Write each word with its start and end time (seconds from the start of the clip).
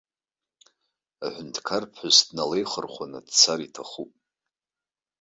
Аҳәынҭқарԥҳәыс 1.25 2.17
дналеихырхәаны 2.27 3.19
дцарц 3.25 3.61
иҭахуп. 3.67 4.11